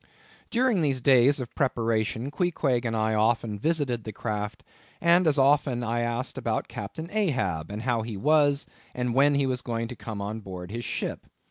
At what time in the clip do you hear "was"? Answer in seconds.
8.17-8.65, 9.45-9.61